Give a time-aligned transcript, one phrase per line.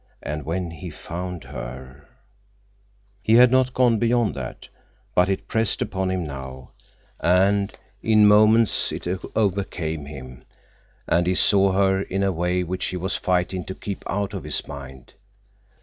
[0.23, 2.07] And when he found her—
[3.21, 4.67] He had not gone beyond that.
[5.13, 6.71] But it pressed upon him now,
[7.19, 10.43] and in moments it overcame him,
[11.07, 14.43] and he saw her in a way which he was fighting to keep out of
[14.43, 15.13] his mind.